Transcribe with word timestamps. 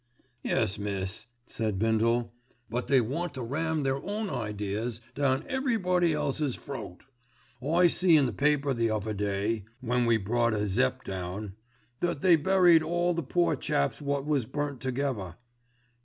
"Yes, 0.41 0.79
miss," 0.79 1.27
said 1.45 1.77
Bindle. 1.77 2.33
"But 2.71 2.87
they 2.87 3.01
want 3.01 3.35
to 3.35 3.43
ram 3.43 3.83
their 3.83 3.97
own 4.03 4.31
ideas 4.31 4.99
down 5.13 5.45
everybody 5.47 6.11
else's 6.11 6.55
throat. 6.55 7.03
I 7.61 7.85
see 7.85 8.17
in 8.17 8.25
the 8.25 8.33
paper 8.33 8.73
the 8.73 8.89
other 8.89 9.13
day, 9.13 9.63
when 9.79 10.07
we 10.07 10.17
brought 10.17 10.55
a 10.55 10.65
Zepp. 10.65 11.03
down, 11.03 11.53
that 11.99 12.21
they 12.23 12.35
buried 12.35 12.81
all 12.81 13.13
the 13.13 13.21
poor 13.21 13.55
chaps 13.55 14.01
wot 14.01 14.25
was 14.25 14.47
burnt 14.47 14.81
together. 14.81 15.35